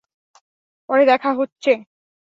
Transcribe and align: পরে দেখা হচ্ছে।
পরে 0.89 1.03
দেখা 1.05 1.31
হচ্ছে। 1.33 1.71